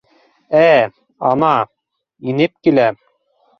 Ә, 0.61 0.71
ана, 1.33 1.53
инеп 2.33 2.59
килә. 2.69 2.91